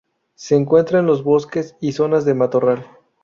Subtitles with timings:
[0.33, 2.87] Se encuentra en los bosques y zonas de matorral.